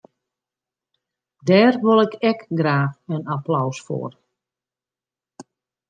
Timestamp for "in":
3.13-3.21